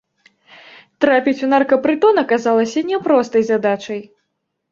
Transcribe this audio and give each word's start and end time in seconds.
Трапіць 1.03 1.43
у 1.47 1.49
наркапрытон 1.53 2.15
аказалася 2.23 2.79
няпростай 2.91 3.45
задачай. 3.51 4.01